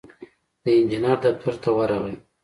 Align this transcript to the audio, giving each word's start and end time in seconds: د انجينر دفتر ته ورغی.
د 0.63 0.63
انجينر 0.77 1.17
دفتر 1.23 1.55
ته 1.63 1.69
ورغی. 1.77 2.15